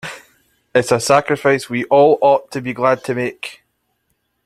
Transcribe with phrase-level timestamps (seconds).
[0.73, 3.61] It's a sacrifice we all ought to be glad to make.